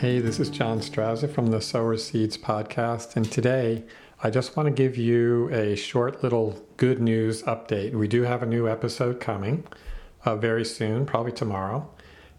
Hey, 0.00 0.18
this 0.18 0.40
is 0.40 0.48
John 0.48 0.80
Strazza 0.80 1.30
from 1.30 1.48
the 1.48 1.60
Sower's 1.60 2.06
Seeds 2.06 2.38
podcast, 2.38 3.16
and 3.16 3.30
today 3.30 3.84
I 4.22 4.30
just 4.30 4.56
want 4.56 4.66
to 4.66 4.72
give 4.72 4.96
you 4.96 5.50
a 5.50 5.76
short 5.76 6.22
little 6.22 6.58
good 6.78 7.02
news 7.02 7.42
update. 7.42 7.92
We 7.92 8.08
do 8.08 8.22
have 8.22 8.42
a 8.42 8.46
new 8.46 8.66
episode 8.66 9.20
coming 9.20 9.66
uh, 10.24 10.36
very 10.36 10.64
soon, 10.64 11.04
probably 11.04 11.32
tomorrow, 11.32 11.86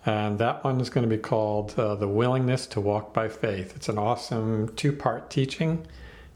and 0.07 0.39
that 0.39 0.63
one 0.63 0.81
is 0.81 0.89
going 0.89 1.07
to 1.07 1.16
be 1.16 1.21
called 1.21 1.77
uh, 1.77 1.93
The 1.93 2.07
Willingness 2.07 2.66
to 2.66 2.81
Walk 2.81 3.13
by 3.13 3.29
Faith. 3.29 3.75
It's 3.75 3.89
an 3.89 3.99
awesome 3.99 4.75
two 4.75 4.91
part 4.91 5.30
teaching, 5.30 5.85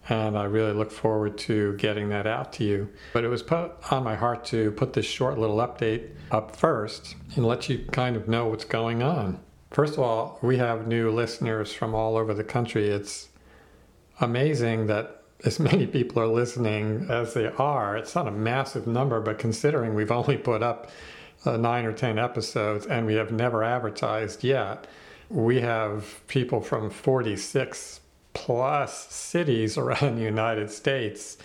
and 0.07 0.37
I 0.37 0.43
really 0.43 0.73
look 0.73 0.91
forward 0.91 1.39
to 1.39 1.73
getting 1.77 2.09
that 2.09 2.27
out 2.27 2.53
to 2.53 2.63
you. 2.63 2.87
But 3.13 3.23
it 3.23 3.29
was 3.29 3.41
put 3.41 3.71
on 3.89 4.03
my 4.03 4.13
heart 4.13 4.45
to 4.45 4.69
put 4.73 4.93
this 4.93 5.07
short 5.07 5.39
little 5.39 5.57
update 5.57 6.07
up 6.29 6.55
first 6.55 7.15
and 7.35 7.47
let 7.47 7.67
you 7.67 7.79
kind 7.91 8.15
of 8.15 8.27
know 8.27 8.45
what's 8.45 8.65
going 8.65 9.01
on. 9.01 9.39
First 9.75 9.95
of 9.95 9.99
all, 9.99 10.39
we 10.41 10.55
have 10.55 10.87
new 10.87 11.11
listeners 11.11 11.73
from 11.73 11.93
all 11.93 12.15
over 12.15 12.33
the 12.33 12.45
country. 12.45 12.87
It's 12.87 13.27
amazing 14.21 14.87
that 14.87 15.21
as 15.43 15.59
many 15.69 15.85
people 15.85 16.21
are 16.21 16.27
listening 16.27 17.07
as 17.09 17.33
they 17.33 17.47
are. 17.47 17.97
It's 17.97 18.15
not 18.15 18.25
a 18.25 18.31
massive 18.31 18.87
number, 18.87 19.19
but 19.19 19.37
considering 19.37 19.93
we've 19.93 20.13
only 20.13 20.37
put 20.37 20.63
up 20.63 20.91
uh, 21.43 21.57
nine 21.57 21.83
or 21.83 21.91
10 21.91 22.17
episodes 22.17 22.85
and 22.85 23.05
we 23.05 23.15
have 23.15 23.33
never 23.33 23.65
advertised 23.65 24.45
yet, 24.45 24.87
we 25.27 25.59
have 25.59 26.25
people 26.27 26.61
from 26.61 26.89
46 26.89 27.99
plus 28.33 29.13
cities 29.13 29.77
around 29.77 30.15
the 30.15 30.23
United 30.23 30.71
States. 30.71 31.37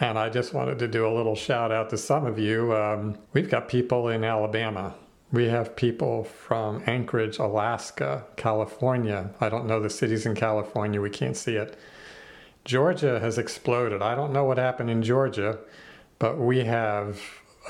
And 0.00 0.18
I 0.18 0.30
just 0.30 0.52
wanted 0.52 0.80
to 0.80 0.88
do 0.88 1.06
a 1.06 1.14
little 1.14 1.36
shout 1.36 1.70
out 1.70 1.90
to 1.90 1.96
some 1.96 2.26
of 2.26 2.40
you. 2.40 2.74
Um, 2.74 3.18
we've 3.34 3.48
got 3.48 3.68
people 3.68 4.08
in 4.08 4.24
Alabama, 4.24 4.96
we 5.30 5.48
have 5.48 5.76
people 5.76 6.24
from 6.24 6.82
Anchorage, 6.86 7.38
Alaska, 7.38 8.24
California. 8.36 9.30
I 9.40 9.48
don't 9.48 9.66
know 9.66 9.80
the 9.80 9.90
cities 9.90 10.24
in 10.26 10.34
California, 10.34 11.00
we 11.00 11.10
can't 11.10 11.36
see 11.36 11.56
it. 11.56 11.76
Georgia 12.64 13.20
has 13.20 13.38
exploded. 13.38 14.02
I 14.02 14.14
don't 14.14 14.32
know 14.32 14.44
what 14.44 14.58
happened 14.58 14.90
in 14.90 15.02
Georgia, 15.02 15.58
but 16.18 16.38
we 16.38 16.64
have 16.64 17.20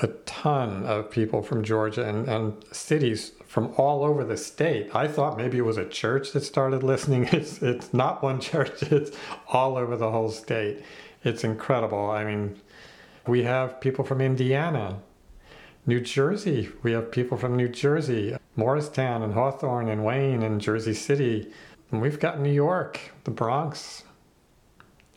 a 0.01 0.07
ton 0.25 0.85
of 0.85 1.11
people 1.11 1.41
from 1.41 1.63
Georgia 1.63 2.07
and, 2.07 2.27
and 2.27 2.53
cities 2.71 3.33
from 3.45 3.73
all 3.77 4.03
over 4.03 4.23
the 4.23 4.37
state. 4.37 4.93
I 4.93 5.07
thought 5.07 5.37
maybe 5.37 5.57
it 5.57 5.65
was 5.65 5.77
a 5.77 5.87
church 5.87 6.31
that 6.33 6.41
started 6.41 6.83
listening. 6.83 7.27
It's 7.33 7.61
it's 7.61 7.93
not 7.93 8.23
one 8.23 8.39
church, 8.39 8.83
it's 8.91 9.11
all 9.47 9.77
over 9.77 9.97
the 9.97 10.11
whole 10.11 10.29
state. 10.29 10.83
It's 11.23 11.43
incredible. 11.43 12.09
I 12.09 12.23
mean, 12.23 12.59
we 13.27 13.43
have 13.43 13.81
people 13.81 14.05
from 14.05 14.21
Indiana, 14.21 14.99
New 15.85 15.99
Jersey. 15.99 16.69
We 16.83 16.91
have 16.91 17.11
people 17.11 17.37
from 17.37 17.55
New 17.55 17.69
Jersey, 17.69 18.35
Morristown 18.55 19.23
and 19.23 19.33
Hawthorne 19.33 19.89
and 19.89 20.03
Wayne 20.03 20.43
and 20.43 20.61
Jersey 20.61 20.93
City. 20.93 21.51
And 21.91 22.01
we've 22.01 22.19
got 22.19 22.39
New 22.39 22.51
York, 22.51 22.99
the 23.23 23.31
Bronx, 23.31 24.03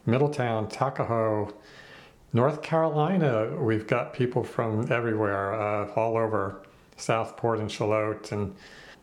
Middletown, 0.07 0.69
Tuckahoe, 0.69 1.53
North 2.33 2.63
Carolina. 2.63 3.57
We've 3.59 3.87
got 3.87 4.15
people 4.15 4.43
from 4.43 4.91
everywhere, 4.91 5.55
uh, 5.55 5.91
all 5.95 6.17
over 6.17 6.63
Southport 6.97 7.59
and 7.59 7.71
Charlotte 7.71 8.33
and 8.33 8.55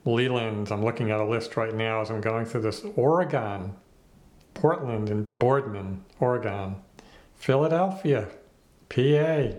Leland. 0.05 0.71
I'm 0.71 0.83
looking 0.83 1.11
at 1.11 1.19
a 1.19 1.25
list 1.25 1.57
right 1.57 1.75
now 1.75 2.01
as 2.01 2.09
I'm 2.09 2.21
going 2.21 2.45
through 2.45 2.61
this. 2.61 2.83
Oregon, 2.95 3.75
Portland 4.53 5.09
and 5.09 5.25
Boardman, 5.39 6.03
Oregon, 6.19 6.77
Philadelphia, 7.35 8.27
PA, 8.89 9.51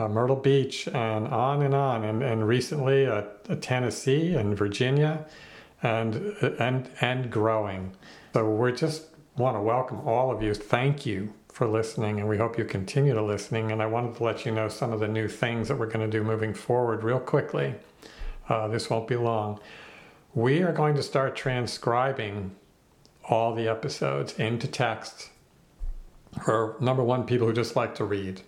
uh, 0.00 0.08
Myrtle 0.08 0.36
Beach, 0.36 0.88
and 0.88 1.28
on 1.28 1.62
and 1.62 1.74
on. 1.74 2.04
And, 2.04 2.22
and 2.22 2.46
recently, 2.46 3.06
uh, 3.06 3.22
Tennessee 3.60 4.34
and 4.34 4.56
Virginia, 4.56 5.26
and 5.82 6.14
and 6.58 6.90
and 7.00 7.30
growing. 7.30 7.92
So 8.32 8.48
we 8.48 8.72
just 8.72 9.06
want 9.36 9.56
to 9.56 9.60
welcome 9.60 10.00
all 10.06 10.30
of 10.30 10.42
you. 10.42 10.54
Thank 10.54 11.06
you 11.06 11.32
for 11.52 11.66
listening, 11.66 12.20
and 12.20 12.28
we 12.28 12.38
hope 12.38 12.58
you 12.58 12.64
continue 12.64 13.14
to 13.14 13.22
listening. 13.22 13.72
And 13.72 13.82
I 13.82 13.86
wanted 13.86 14.14
to 14.16 14.24
let 14.24 14.46
you 14.46 14.52
know 14.52 14.68
some 14.68 14.92
of 14.92 15.00
the 15.00 15.08
new 15.08 15.28
things 15.28 15.68
that 15.68 15.76
we're 15.76 15.86
going 15.86 16.10
to 16.10 16.18
do 16.18 16.24
moving 16.24 16.54
forward, 16.54 17.02
real 17.02 17.20
quickly. 17.20 17.74
Uh, 18.48 18.68
this 18.68 18.88
won't 18.90 19.08
be 19.08 19.16
long. 19.16 19.60
We 20.34 20.62
are 20.62 20.72
going 20.72 20.94
to 20.94 21.02
start 21.02 21.36
transcribing 21.36 22.54
all 23.28 23.54
the 23.54 23.68
episodes 23.68 24.38
into 24.38 24.66
text 24.66 25.30
for 26.42 26.76
number 26.80 27.02
one, 27.02 27.24
people 27.24 27.46
who 27.46 27.52
just 27.52 27.74
like 27.74 27.94
to 27.96 28.04
read. 28.04 28.42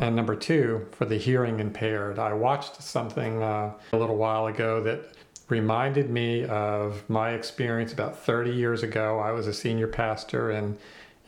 And 0.00 0.14
number 0.14 0.36
two, 0.36 0.86
for 0.92 1.04
the 1.04 1.16
hearing 1.16 1.60
impaired, 1.60 2.18
I 2.18 2.32
watched 2.32 2.82
something 2.82 3.42
uh, 3.42 3.72
a 3.92 3.96
little 3.96 4.16
while 4.16 4.46
ago 4.46 4.82
that 4.82 5.14
reminded 5.48 6.10
me 6.10 6.44
of 6.44 7.08
my 7.08 7.30
experience 7.30 7.92
about 7.92 8.18
30 8.18 8.50
years 8.50 8.82
ago. 8.82 9.18
I 9.18 9.32
was 9.32 9.46
a 9.46 9.54
senior 9.54 9.86
pastor 9.86 10.50
in, 10.50 10.76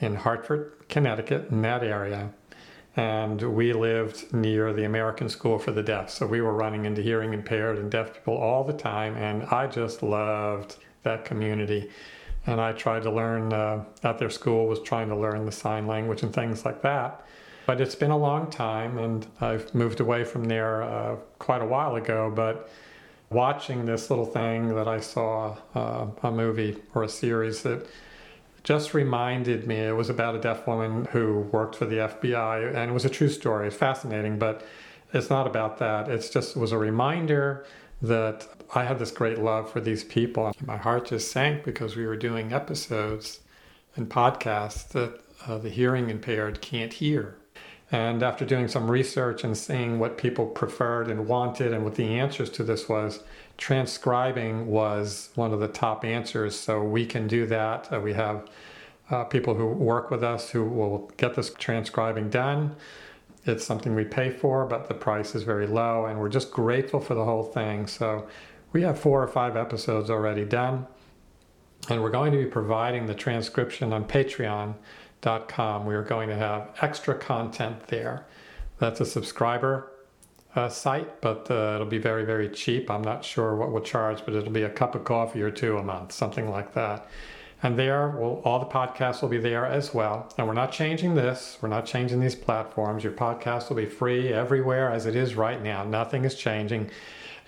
in 0.01 0.15
Hartford, 0.15 0.73
Connecticut, 0.89 1.49
in 1.51 1.63
that 1.63 1.83
area. 1.83 2.31
And 2.97 3.41
we 3.41 3.73
lived 3.73 4.33
near 4.35 4.73
the 4.73 4.85
American 4.85 5.29
School 5.29 5.59
for 5.59 5.71
the 5.71 5.83
Deaf. 5.83 6.11
So 6.11 6.27
we 6.27 6.41
were 6.41 6.53
running 6.53 6.85
into 6.85 7.01
hearing 7.01 7.33
impaired 7.33 7.79
and 7.79 7.91
deaf 7.91 8.13
people 8.13 8.37
all 8.37 8.65
the 8.65 8.73
time. 8.73 9.17
And 9.17 9.45
I 9.45 9.69
just 9.69 10.03
loved 10.03 10.77
that 11.03 11.25
community. 11.25 11.89
And 12.47 12.61
I 12.61 12.73
tried 12.73 13.05
to 13.05 13.11
learn 13.11 13.53
uh, 13.53 13.85
at 14.03 14.19
their 14.19 14.31
school, 14.31 14.67
was 14.67 14.81
trying 14.81 15.09
to 15.09 15.17
learn 15.17 15.47
the 15.47 15.53
sign 15.53 15.87
language 15.87 16.23
and 16.23 16.33
things 16.33 16.65
like 16.65 16.83
that. 16.83 17.25
But 17.71 17.81
it's 17.81 17.95
been 17.95 18.11
a 18.11 18.19
long 18.19 18.51
time, 18.51 18.99
and 18.99 19.25
I've 19.41 19.73
moved 19.77 20.01
away 20.01 20.25
from 20.25 20.47
there 20.47 20.83
uh, 20.83 21.15
quite 21.39 21.63
a 21.63 21.65
while 21.65 21.95
ago. 21.95 22.33
But 22.35 22.69
watching 23.31 23.87
this 23.87 24.11
little 24.11 24.27
thing 24.27 24.75
that 24.75 24.89
I 24.89 24.99
saw, 24.99 25.57
uh, 25.77 26.09
a 26.25 26.33
movie 26.33 26.79
or 26.97 27.05
a 27.05 27.09
series 27.09 27.63
that 27.63 27.87
just 28.65 28.93
reminded 28.93 29.69
me 29.69 29.77
it 29.77 29.95
was 29.95 30.11
about 30.11 30.35
a 30.35 30.41
deaf 30.41 30.67
woman 30.67 31.05
who 31.13 31.43
worked 31.53 31.77
for 31.77 31.87
the 31.87 31.99
FBI, 31.99 32.75
and 32.75 32.91
it 32.91 32.93
was 32.93 33.05
a 33.05 33.09
true 33.09 33.29
story. 33.29 33.69
It's 33.69 33.77
fascinating, 33.77 34.37
but 34.37 34.67
it's 35.13 35.31
not 35.31 35.47
about 35.47 35.79
that. 35.79 36.09
It's 36.09 36.29
just 36.29 36.57
it 36.57 36.59
was 36.59 36.73
a 36.73 36.79
reminder 36.79 37.65
that 38.03 38.49
I 38.75 38.83
had 38.83 38.99
this 38.99 39.13
great 39.13 39.39
love 39.39 39.71
for 39.71 39.81
these 39.81 40.03
people. 40.03 40.53
My 40.67 40.77
heart 40.77 41.07
just 41.07 41.31
sank 41.31 41.63
because 41.63 41.95
we 41.95 42.05
were 42.05 42.17
doing 42.17 42.53
episodes 42.53 43.39
and 43.95 44.09
podcasts 44.09 44.89
that 44.89 45.21
uh, 45.47 45.59
the 45.59 45.71
hearing 45.71 46.11
impaired 46.11 46.61
can't 46.61 46.95
hear. 46.95 47.37
And 47.93 48.23
after 48.23 48.45
doing 48.45 48.69
some 48.69 48.91
research 48.91 49.43
and 49.43 49.57
seeing 49.57 49.99
what 49.99 50.17
people 50.17 50.47
preferred 50.47 51.09
and 51.09 51.27
wanted 51.27 51.73
and 51.73 51.85
what 51.85 51.97
the 51.97 52.19
answers 52.19 52.49
to 52.51 52.63
this 52.63 52.89
was, 52.89 53.23
transcribing 53.59 54.69
was 54.69 55.31
one 55.35 55.53
of 55.53 55.61
the 55.61 55.69
top 55.69 56.05
answers. 56.05 56.55
So 56.55 56.83
we 56.83 57.05
can 57.05 57.27
do 57.27 57.47
that. 57.47 57.93
Uh, 57.93 58.01
we 58.01 58.13
have 58.13 58.49
uh, 59.11 59.25
people 59.25 59.55
who 59.55 59.67
work 59.67 60.11
with 60.11 60.23
us 60.23 60.51
who 60.51 60.65
will 60.65 61.11
get 61.17 61.35
this 61.35 61.53
transcribing 61.59 62.31
done. 62.31 62.77
It's 63.45 63.65
something 63.65 63.95
we 63.95 64.05
pay 64.05 64.31
for, 64.31 64.67
but 64.67 64.87
the 64.87 64.95
price 64.95 65.35
is 65.35 65.43
very 65.43 65.67
low, 65.67 66.07
and 66.07 66.21
we're 66.21 66.29
just 66.29 66.53
grateful 66.53 67.01
for 67.01 67.15
the 67.15 67.25
whole 67.25 67.43
thing. 67.43 67.87
So 67.87 68.29
we 68.73 68.83
have 68.83 68.99
four 68.99 69.23
or 69.23 69.29
five 69.29 69.57
episodes 69.57 70.11
already 70.11 70.45
done, 70.45 70.87
and 71.89 72.03
we're 72.03 72.11
going 72.11 72.33
to 72.33 72.39
be 72.39 72.47
providing 72.47 73.07
the 73.07 73.15
transcription 73.15 73.93
on 73.93 74.05
Patreon 74.05 74.75
com. 75.23 75.87
We 75.87 75.95
are 75.95 76.03
going 76.03 76.29
to 76.29 76.37
have 76.37 76.71
extra 76.81 77.15
content 77.15 77.87
there. 77.89 78.27
That's 78.79 79.01
a 79.01 79.07
subscriber 79.07 79.93
uh, 80.57 80.69
site, 80.69 81.21
but 81.21 81.51
uh, 81.51 81.75
it'll 81.75 81.87
be 81.87 81.99
very, 81.99 82.25
very 82.25 82.49
cheap. 82.49 82.91
I'm 82.91 83.03
not 83.03 83.25
sure 83.25 83.55
what 83.55 83.71
we'll 83.71 83.83
charge, 83.83 84.25
but 84.25 84.35
it'll 84.35 84.51
be 84.51 84.63
a 84.63 84.71
cup 84.71 84.95
of 84.95 85.05
coffee 85.05 85.43
or 85.43 85.51
two 85.51 85.79
a 85.79 85.83
month, 85.83 86.13
something 86.13 86.49
like 86.51 86.75
that. 86.75 87.09
And 87.63 87.79
there, 87.79 88.09
will 88.09 88.41
all 88.45 88.59
the 88.59 88.67
podcasts 88.67 89.21
will 89.21 89.29
be 89.29 89.39
there 89.39 89.67
as 89.67 89.93
well. 89.93 90.33
And 90.39 90.47
we're 90.47 90.55
not 90.55 90.73
changing 90.73 91.15
this. 91.15 91.59
We're 91.61 91.69
not 91.69 91.85
changing 91.85 92.19
these 92.19 92.35
platforms. 92.35 93.05
Your 93.05 93.13
podcast 93.13 93.69
will 93.69 93.77
be 93.77 93.87
free 93.87 94.33
everywhere 94.33 94.91
as 94.91 95.05
it 95.05 95.15
is 95.15 95.35
right 95.35 95.63
now. 95.63 95.85
Nothing 95.85 96.25
is 96.25 96.35
changing. 96.35 96.91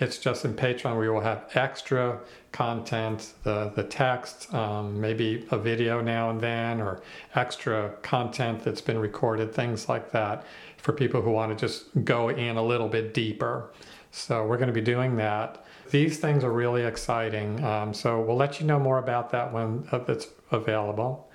It's 0.01 0.19
just 0.19 0.45
in 0.45 0.55
Patreon 0.55 0.99
we 0.99 1.09
will 1.09 1.21
have 1.21 1.51
extra 1.55 2.21
content, 2.51 3.35
the 3.43 3.73
the 3.75 3.85
text, 3.85 4.53
um, 4.55 5.01
maybe 5.01 5.47
a 5.51 5.59
video 5.59 6.01
now 6.01 6.31
and 6.31 6.41
then, 6.41 6.81
or 6.81 7.03
extra 7.35 7.95
content 8.03 8.65
that's 8.65 8.81
been 8.81 8.99
recorded, 8.99 9.55
things 9.55 9.89
like 9.89 10.11
that, 10.13 10.45
for 10.77 10.93
people 10.93 11.23
who 11.23 11.31
want 11.31 11.57
to 11.57 11.67
just 11.67 11.87
go 12.05 12.31
in 12.31 12.57
a 12.57 12.63
little 12.63 12.89
bit 12.89 13.15
deeper. 13.15 13.73
So 14.11 14.47
we're 14.47 14.59
going 14.59 14.69
to 14.69 14.75
be 14.75 14.83
doing 14.83 15.17
that. 15.17 15.65
These 15.91 16.19
things 16.19 16.45
are 16.45 16.53
really 16.53 16.83
exciting. 16.83 17.63
Um, 17.65 17.95
so 17.95 18.21
we'll 18.21 18.37
let 18.37 18.61
you 18.61 18.67
know 18.67 18.79
more 18.79 18.99
about 18.99 19.31
that 19.31 19.53
when 19.53 19.87
uh, 19.93 20.01
it's 20.09 20.29
available. 20.51 21.31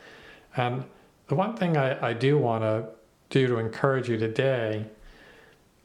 And 0.56 0.83
the 1.27 1.36
one 1.36 1.56
thing 1.56 1.77
I, 1.77 2.09
I 2.09 2.13
do 2.13 2.38
want 2.38 2.63
to 2.63 2.89
do 3.30 3.48
to 3.48 3.57
encourage 3.57 4.09
you 4.09 4.18
today 4.18 4.86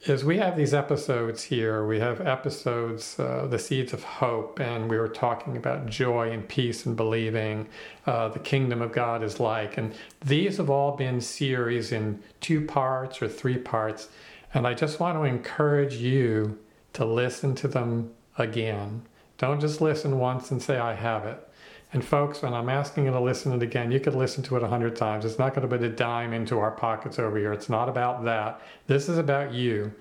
is 0.05 0.25
we 0.25 0.37
have 0.37 0.57
these 0.57 0.73
episodes 0.73 1.43
here. 1.43 1.85
We 1.85 1.99
have 1.99 2.19
episodes, 2.19 3.17
uh, 3.17 3.47
the 3.49 3.57
seeds 3.57 3.93
of 3.93 4.03
hope, 4.03 4.59
and 4.59 4.89
we 4.89 4.97
were 4.97 5.07
talking 5.07 5.55
about 5.55 5.85
joy 5.85 6.31
and 6.31 6.45
peace 6.47 6.85
and 6.85 6.95
believing 6.97 7.69
uh, 8.05 8.27
the 8.27 8.39
kingdom 8.39 8.81
of 8.81 8.91
God 8.91 9.23
is 9.23 9.39
like. 9.39 9.77
And 9.77 9.95
these 10.25 10.57
have 10.57 10.69
all 10.69 10.97
been 10.97 11.21
series 11.21 11.93
in 11.93 12.21
two 12.41 12.65
parts 12.65 13.21
or 13.21 13.29
three 13.29 13.57
parts. 13.57 14.09
And 14.53 14.67
I 14.67 14.73
just 14.73 14.99
want 14.99 15.17
to 15.17 15.23
encourage 15.23 15.95
you 15.95 16.59
to 16.93 17.05
listen 17.05 17.55
to 17.55 17.69
them 17.69 18.11
again. 18.37 19.03
Don't 19.37 19.61
just 19.61 19.79
listen 19.79 20.19
once 20.19 20.51
and 20.51 20.61
say, 20.61 20.77
I 20.77 20.95
have 20.95 21.25
it. 21.25 21.47
And 21.93 22.03
folks, 22.03 22.41
when 22.41 22.55
I'm 22.55 22.69
asking 22.69 23.05
you 23.05 23.11
to 23.11 23.19
listen 23.19 23.51
to 23.51 23.57
it 23.57 23.63
again, 23.63 23.91
you 23.91 23.99
could 23.99 24.15
listen 24.15 24.43
to 24.45 24.57
it 24.57 24.63
a 24.63 24.67
hundred 24.67 24.95
times. 24.95 25.25
It's 25.25 25.37
not 25.37 25.53
going 25.53 25.67
to 25.67 25.77
be 25.77 25.85
a 25.85 25.89
dime 25.89 26.33
into 26.33 26.57
our 26.57 26.71
pockets 26.71 27.19
over 27.19 27.37
here. 27.37 27.53
It's 27.53 27.69
not 27.69 27.87
about 27.87 28.23
that. 28.25 28.61
This 28.87 29.07
is 29.07 29.19
about 29.19 29.53
you. 29.53 29.93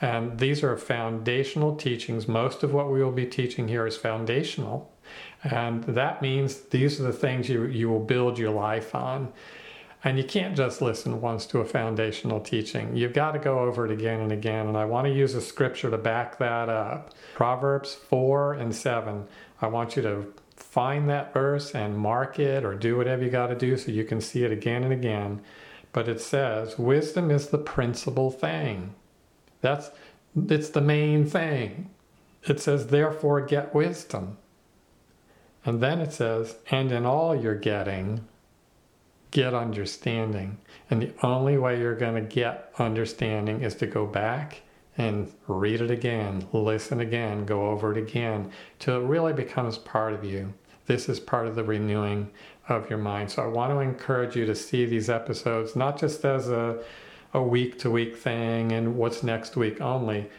And 0.00 0.38
these 0.38 0.64
are 0.64 0.76
foundational 0.76 1.76
teachings. 1.76 2.26
Most 2.26 2.62
of 2.62 2.72
what 2.72 2.90
we 2.90 3.04
will 3.04 3.12
be 3.12 3.26
teaching 3.26 3.68
here 3.68 3.86
is 3.86 3.96
foundational. 3.96 4.90
And 5.44 5.84
that 5.84 6.22
means 6.22 6.60
these 6.60 6.98
are 6.98 7.04
the 7.04 7.12
things 7.12 7.50
you, 7.50 7.64
you 7.64 7.90
will 7.90 8.00
build 8.00 8.38
your 8.38 8.50
life 8.50 8.94
on. 8.94 9.30
And 10.02 10.18
you 10.18 10.24
can't 10.24 10.56
just 10.56 10.82
listen 10.82 11.20
once 11.20 11.46
to 11.46 11.60
a 11.60 11.64
foundational 11.64 12.40
teaching. 12.40 12.96
You've 12.96 13.12
got 13.12 13.32
to 13.32 13.38
go 13.38 13.60
over 13.60 13.84
it 13.86 13.90
again 13.90 14.20
and 14.20 14.32
again. 14.32 14.66
And 14.66 14.76
I 14.76 14.84
want 14.86 15.06
to 15.06 15.12
use 15.12 15.34
a 15.34 15.40
scripture 15.40 15.90
to 15.90 15.98
back 15.98 16.38
that 16.38 16.68
up 16.70 17.14
Proverbs 17.34 17.94
4 17.94 18.54
and 18.54 18.74
7. 18.74 19.26
I 19.62 19.66
want 19.66 19.96
you 19.96 20.02
to 20.02 20.32
find 20.74 21.08
that 21.08 21.32
verse 21.32 21.72
and 21.72 21.96
mark 21.96 22.40
it 22.40 22.64
or 22.64 22.74
do 22.74 22.96
whatever 22.96 23.22
you 23.22 23.30
got 23.30 23.46
to 23.46 23.54
do 23.54 23.76
so 23.76 23.92
you 23.92 24.02
can 24.02 24.20
see 24.20 24.42
it 24.42 24.50
again 24.50 24.82
and 24.82 24.92
again. 24.92 25.40
But 25.92 26.08
it 26.08 26.20
says, 26.20 26.76
Wisdom 26.76 27.30
is 27.30 27.46
the 27.46 27.58
principal 27.58 28.32
thing. 28.32 28.94
That's 29.60 29.92
it's 30.36 30.70
the 30.70 30.80
main 30.80 31.26
thing. 31.26 31.90
It 32.42 32.58
says, 32.60 32.88
therefore 32.88 33.40
get 33.40 33.72
wisdom. 33.72 34.36
And 35.64 35.80
then 35.80 36.00
it 36.00 36.12
says, 36.12 36.56
and 36.70 36.90
in 36.90 37.06
all 37.06 37.34
you're 37.34 37.54
getting, 37.54 38.26
get 39.30 39.54
understanding. 39.54 40.58
And 40.90 41.02
the 41.02 41.14
only 41.22 41.56
way 41.56 41.78
you're 41.78 41.94
going 41.94 42.16
to 42.16 42.34
get 42.34 42.72
understanding 42.78 43.62
is 43.62 43.76
to 43.76 43.86
go 43.86 44.06
back 44.06 44.62
and 44.98 45.32
read 45.46 45.80
it 45.80 45.90
again, 45.90 46.46
listen 46.52 47.00
again, 47.00 47.44
go 47.44 47.70
over 47.70 47.92
it 47.92 47.98
again, 47.98 48.50
till 48.78 49.00
it 49.00 49.06
really 49.06 49.32
becomes 49.32 49.78
part 49.78 50.12
of 50.12 50.24
you. 50.24 50.52
This 50.86 51.08
is 51.08 51.20
part 51.20 51.46
of 51.46 51.54
the 51.54 51.64
renewing 51.64 52.30
of 52.68 52.88
your 52.90 52.98
mind. 52.98 53.30
So 53.30 53.42
I 53.42 53.46
want 53.46 53.72
to 53.72 53.80
encourage 53.80 54.36
you 54.36 54.46
to 54.46 54.54
see 54.54 54.84
these 54.86 55.08
episodes 55.08 55.76
not 55.76 55.98
just 55.98 56.24
as 56.24 56.48
a, 56.48 56.82
a 57.32 57.42
week 57.42 57.78
to 57.80 57.90
week 57.90 58.16
thing 58.16 58.72
and 58.72 58.96
what's 58.96 59.22
next 59.22 59.56
week 59.56 59.80
only. 59.80 60.30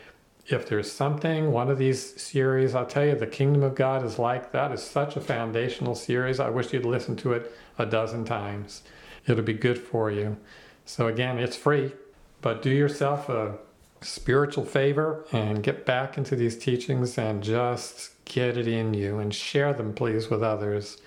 If 0.47 0.68
there's 0.69 0.92
something, 0.92 1.51
one 1.51 1.71
of 1.71 1.80
these 1.80 2.21
series, 2.21 2.75
I'll 2.75 2.86
tell 2.86 3.06
you, 3.06 3.15
the 3.15 3.25
Kingdom 3.25 3.63
of 3.63 3.74
God 3.74 4.06
is 4.06 4.19
like 4.19 4.51
that 4.51 4.71
is 4.71 4.83
such 4.83 5.15
a 5.15 5.21
foundational 5.21 5.95
series. 5.95 6.39
I 6.39 6.50
wish 6.50 6.71
you'd 6.71 6.86
listen 6.86 7.15
to 7.18 7.33
it 7.33 7.51
a 7.80 7.86
dozen 7.86 8.25
times. 8.25 8.83
It'll 9.25 9.44
be 9.44 9.53
good 9.53 9.80
for 9.80 10.12
you. 10.12 10.38
So, 10.86 11.07
again, 11.07 11.39
it's 11.39 11.56
free, 11.56 11.94
but 12.41 12.62
do 12.62 12.69
yourself 12.69 13.27
a 13.27 13.57
spiritual 14.01 14.65
favor 14.65 15.25
and 15.31 15.63
get 15.63 15.83
back 15.83 16.15
into 16.15 16.36
these 16.36 16.56
teachings 16.56 17.18
and 17.18 17.44
just 17.44 18.12
get 18.25 18.57
it 18.57 18.68
in 18.68 18.94
you 18.94 19.19
and 19.19 19.33
share 19.33 19.74
them, 19.74 19.94
please, 19.94 20.30
with 20.30 20.44
others. 20.44 20.98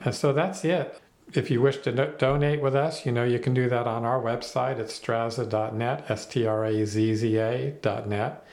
And 0.00 0.14
so 0.14 0.32
that's 0.32 0.64
it. 0.64 1.00
If 1.32 1.50
you 1.50 1.60
wish 1.60 1.78
to 1.78 1.92
do- 1.92 2.14
donate 2.18 2.60
with 2.60 2.74
us, 2.74 3.06
you 3.06 3.12
know 3.12 3.24
you 3.24 3.38
can 3.38 3.54
do 3.54 3.68
that 3.68 3.86
on 3.86 4.04
our 4.04 4.20
website 4.20 4.80
at 4.80 4.86
strazza.net, 4.86 6.10
S 6.10 6.26
T 6.26 6.46
R 6.46 6.64
A 6.64 6.84
Z 6.86 7.14
Z 7.14 7.36
A.net. 7.38 8.44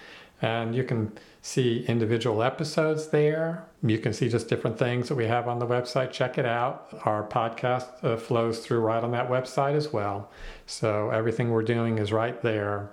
And 0.41 0.75
you 0.75 0.83
can 0.83 1.13
see 1.41 1.85
individual 1.87 2.43
episodes 2.43 3.07
there. 3.07 3.65
You 3.81 3.97
can 3.97 4.13
see 4.13 4.29
just 4.29 4.49
different 4.49 4.77
things 4.77 5.07
that 5.07 5.15
we 5.15 5.25
have 5.25 5.47
on 5.47 5.59
the 5.59 5.65
website. 5.65 6.11
Check 6.11 6.37
it 6.37 6.45
out. 6.45 6.87
Our 7.05 7.23
podcast 7.23 8.03
uh, 8.03 8.17
flows 8.17 8.59
through 8.59 8.81
right 8.81 9.03
on 9.03 9.11
that 9.11 9.29
website 9.29 9.75
as 9.75 9.93
well. 9.93 10.29
So 10.65 11.09
everything 11.09 11.49
we're 11.49 11.63
doing 11.63 11.97
is 11.97 12.11
right 12.11 12.39
there. 12.41 12.91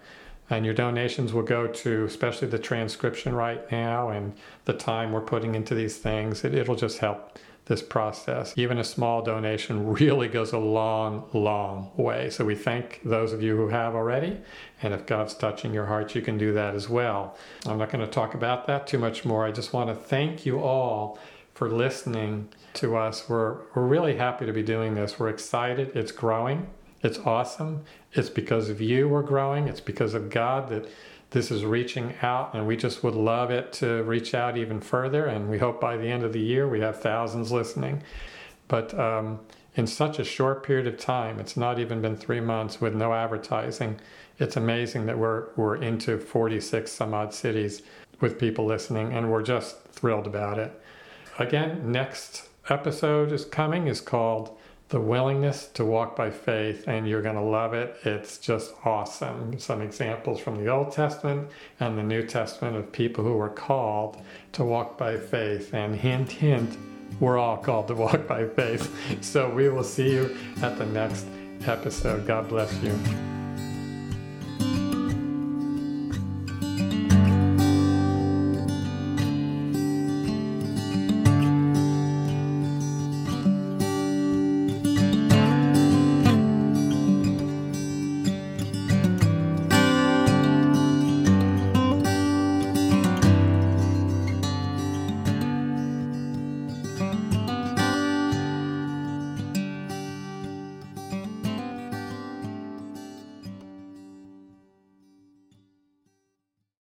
And 0.50 0.64
your 0.64 0.74
donations 0.74 1.32
will 1.32 1.42
go 1.42 1.66
to, 1.66 2.04
especially 2.04 2.48
the 2.48 2.58
transcription 2.58 3.34
right 3.34 3.70
now 3.72 4.10
and 4.10 4.34
the 4.66 4.74
time 4.74 5.12
we're 5.12 5.22
putting 5.22 5.54
into 5.54 5.74
these 5.74 5.96
things. 5.96 6.44
It, 6.44 6.54
it'll 6.54 6.76
just 6.76 6.98
help 6.98 7.38
this 7.66 7.82
process. 7.82 8.52
Even 8.56 8.78
a 8.78 8.84
small 8.84 9.22
donation 9.22 9.86
really 9.92 10.28
goes 10.28 10.52
a 10.52 10.58
long, 10.58 11.24
long 11.32 11.90
way. 11.96 12.28
So 12.28 12.44
we 12.44 12.54
thank 12.54 13.00
those 13.04 13.32
of 13.32 13.42
you 13.42 13.56
who 13.56 13.68
have 13.68 13.94
already. 13.94 14.38
And 14.82 14.92
if 14.92 15.06
God's 15.06 15.34
touching 15.34 15.72
your 15.72 15.86
heart, 15.86 16.14
you 16.14 16.20
can 16.20 16.36
do 16.36 16.52
that 16.52 16.74
as 16.74 16.88
well. 16.88 17.36
I'm 17.66 17.78
not 17.78 17.90
going 17.90 18.04
to 18.04 18.10
talk 18.10 18.34
about 18.34 18.66
that 18.66 18.86
too 18.86 18.98
much 18.98 19.24
more. 19.24 19.46
I 19.46 19.50
just 19.50 19.72
want 19.72 19.88
to 19.88 19.94
thank 19.94 20.44
you 20.44 20.60
all 20.60 21.18
for 21.54 21.70
listening 21.70 22.48
to 22.74 22.96
us. 22.96 23.28
We're, 23.28 23.58
we're 23.74 23.86
really 23.86 24.16
happy 24.16 24.44
to 24.44 24.52
be 24.52 24.62
doing 24.62 24.94
this. 24.94 25.18
We're 25.18 25.30
excited. 25.30 25.96
It's 25.96 26.12
growing. 26.12 26.66
It's 27.04 27.18
awesome. 27.18 27.84
It's 28.14 28.30
because 28.30 28.70
of 28.70 28.80
you 28.80 29.10
we're 29.10 29.22
growing. 29.22 29.68
It's 29.68 29.80
because 29.80 30.14
of 30.14 30.30
God 30.30 30.70
that 30.70 30.88
this 31.30 31.50
is 31.50 31.62
reaching 31.62 32.14
out, 32.22 32.54
and 32.54 32.66
we 32.66 32.78
just 32.78 33.04
would 33.04 33.14
love 33.14 33.50
it 33.50 33.74
to 33.74 34.02
reach 34.04 34.34
out 34.34 34.56
even 34.56 34.80
further. 34.80 35.26
And 35.26 35.50
we 35.50 35.58
hope 35.58 35.80
by 35.80 35.98
the 35.98 36.06
end 36.06 36.24
of 36.24 36.32
the 36.32 36.40
year 36.40 36.66
we 36.66 36.80
have 36.80 37.00
thousands 37.00 37.52
listening. 37.52 38.02
But 38.68 38.98
um, 38.98 39.40
in 39.74 39.86
such 39.86 40.18
a 40.18 40.24
short 40.24 40.64
period 40.64 40.86
of 40.86 40.96
time, 40.96 41.38
it's 41.40 41.58
not 41.58 41.78
even 41.78 42.00
been 42.00 42.16
three 42.16 42.40
months 42.40 42.80
with 42.80 42.94
no 42.94 43.12
advertising. 43.12 44.00
It's 44.38 44.56
amazing 44.56 45.04
that 45.04 45.18
we're 45.18 45.48
we're 45.56 45.76
into 45.76 46.18
46 46.18 46.90
some 46.90 47.12
odd 47.12 47.34
cities 47.34 47.82
with 48.20 48.38
people 48.38 48.64
listening, 48.64 49.12
and 49.12 49.30
we're 49.30 49.42
just 49.42 49.84
thrilled 49.88 50.26
about 50.26 50.58
it. 50.58 50.80
Again, 51.38 51.92
next 51.92 52.48
episode 52.70 53.30
is 53.30 53.44
coming 53.44 53.88
is 53.88 54.00
called 54.00 54.56
the 54.88 55.00
willingness 55.00 55.66
to 55.74 55.84
walk 55.84 56.14
by 56.14 56.30
faith, 56.30 56.86
and 56.86 57.08
you're 57.08 57.22
going 57.22 57.34
to 57.36 57.40
love 57.40 57.74
it. 57.74 57.96
It's 58.04 58.38
just 58.38 58.74
awesome. 58.84 59.58
Some 59.58 59.80
examples 59.80 60.40
from 60.40 60.62
the 60.62 60.70
Old 60.70 60.92
Testament 60.92 61.48
and 61.80 61.96
the 61.96 62.02
New 62.02 62.26
Testament 62.26 62.76
of 62.76 62.92
people 62.92 63.24
who 63.24 63.34
were 63.34 63.48
called 63.48 64.20
to 64.52 64.64
walk 64.64 64.98
by 64.98 65.16
faith. 65.16 65.72
And 65.72 65.96
hint, 65.96 66.30
hint, 66.30 66.76
we're 67.18 67.38
all 67.38 67.56
called 67.56 67.88
to 67.88 67.94
walk 67.94 68.26
by 68.26 68.46
faith. 68.46 68.94
So 69.22 69.48
we 69.50 69.68
will 69.68 69.84
see 69.84 70.12
you 70.12 70.36
at 70.62 70.76
the 70.78 70.86
next 70.86 71.26
episode. 71.66 72.26
God 72.26 72.48
bless 72.48 72.72
you. 72.82 73.33